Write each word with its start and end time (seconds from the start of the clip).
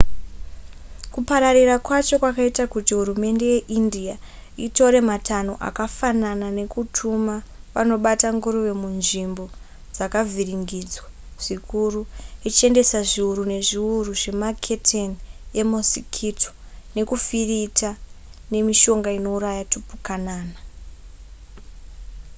kupararira 1.13 1.75
kwacho 1.85 2.15
kwaita 2.21 2.63
kuti 2.73 2.91
hurumende 2.97 3.45
yeindia 3.53 4.15
itore 4.65 4.99
matanho 5.09 5.53
akafanana 5.67 6.47
nekutuma 6.57 7.35
vanobata 7.75 8.27
nguruve 8.35 8.73
munzvimbo 8.81 9.45
dzakavhiringidzwa 9.95 11.07
zvikuru 11.43 12.01
ichiendesa 12.49 12.99
zviuru 13.09 13.43
nezviuru 13.53 14.11
zvemaketeni 14.21 15.17
emosikito 15.61 16.49
nekufirita 16.95 17.89
nemishonga 18.51 19.09
inouraya 19.17 19.63
tipukanana 19.71 20.57